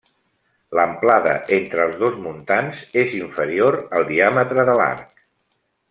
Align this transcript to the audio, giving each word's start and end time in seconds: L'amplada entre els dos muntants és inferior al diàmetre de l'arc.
L'amplada 0.77 1.33
entre 1.57 1.85
els 1.89 1.99
dos 2.05 2.17
muntants 2.25 2.79
és 3.05 3.13
inferior 3.21 3.79
al 4.01 4.09
diàmetre 4.11 4.65
de 4.73 4.77
l'arc. 4.83 5.27